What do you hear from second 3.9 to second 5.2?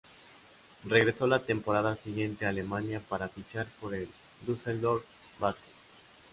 el Düsseldorf